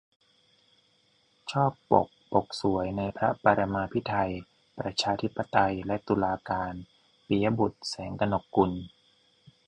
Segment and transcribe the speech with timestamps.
[1.51, 4.31] ชอบปก ปกสวย ในพระปรมาภิไธย
[4.79, 6.73] ประชาธิปไตย และตุลาการ-
[7.27, 8.71] ปิยะบุตร แสงกนกกุล